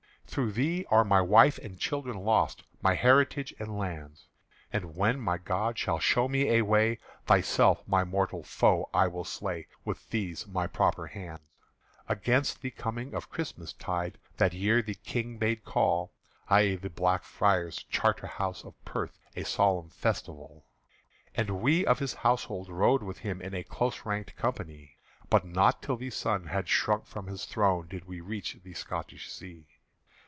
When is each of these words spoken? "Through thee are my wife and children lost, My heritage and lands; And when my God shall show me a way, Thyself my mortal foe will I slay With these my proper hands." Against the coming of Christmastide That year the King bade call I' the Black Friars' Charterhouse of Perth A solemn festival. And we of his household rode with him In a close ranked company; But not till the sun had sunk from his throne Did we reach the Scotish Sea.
"Through 0.33 0.53
thee 0.53 0.85
are 0.89 1.03
my 1.03 1.19
wife 1.19 1.57
and 1.57 1.77
children 1.77 2.15
lost, 2.17 2.63
My 2.81 2.95
heritage 2.95 3.53
and 3.59 3.77
lands; 3.77 4.29
And 4.71 4.95
when 4.95 5.19
my 5.19 5.37
God 5.37 5.77
shall 5.77 5.99
show 5.99 6.29
me 6.29 6.51
a 6.51 6.61
way, 6.61 6.99
Thyself 7.25 7.85
my 7.85 8.05
mortal 8.05 8.41
foe 8.41 8.89
will 8.93 9.21
I 9.21 9.23
slay 9.23 9.67
With 9.83 10.09
these 10.09 10.47
my 10.47 10.67
proper 10.67 11.07
hands." 11.07 11.41
Against 12.07 12.61
the 12.61 12.71
coming 12.71 13.13
of 13.13 13.29
Christmastide 13.29 14.19
That 14.37 14.53
year 14.53 14.81
the 14.81 14.93
King 14.95 15.37
bade 15.37 15.65
call 15.65 16.13
I' 16.47 16.75
the 16.75 16.89
Black 16.89 17.25
Friars' 17.25 17.83
Charterhouse 17.89 18.63
of 18.63 18.81
Perth 18.85 19.19
A 19.35 19.43
solemn 19.43 19.89
festival. 19.89 20.65
And 21.35 21.61
we 21.61 21.85
of 21.85 21.99
his 21.99 22.13
household 22.13 22.69
rode 22.69 23.03
with 23.03 23.17
him 23.17 23.41
In 23.41 23.53
a 23.53 23.65
close 23.65 24.05
ranked 24.05 24.37
company; 24.37 24.95
But 25.29 25.45
not 25.45 25.81
till 25.81 25.97
the 25.97 26.09
sun 26.09 26.45
had 26.45 26.69
sunk 26.69 27.05
from 27.05 27.27
his 27.27 27.43
throne 27.43 27.87
Did 27.89 28.05
we 28.05 28.21
reach 28.21 28.57
the 28.63 28.73
Scotish 28.73 29.29
Sea. 29.29 29.67